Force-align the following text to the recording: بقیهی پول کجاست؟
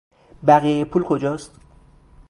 بقیهی 0.47 0.85
پول 0.85 1.03
کجاست؟ 1.03 1.55